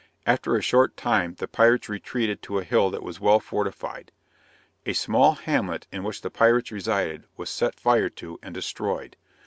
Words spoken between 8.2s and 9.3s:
and destroyed.